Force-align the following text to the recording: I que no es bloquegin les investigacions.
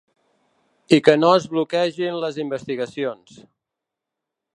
I 0.95 0.97
que 1.07 1.13
no 1.19 1.29
es 1.39 1.45
bloquegin 1.51 2.17
les 2.23 2.39
investigacions. 2.45 3.37